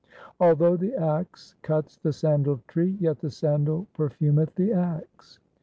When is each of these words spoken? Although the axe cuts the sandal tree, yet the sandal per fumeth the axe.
Although 0.39 0.77
the 0.77 0.95
axe 0.95 1.53
cuts 1.61 1.97
the 1.97 2.11
sandal 2.11 2.63
tree, 2.67 2.97
yet 2.99 3.19
the 3.19 3.29
sandal 3.29 3.85
per 3.93 4.09
fumeth 4.09 4.55
the 4.55 4.73
axe. 4.73 5.37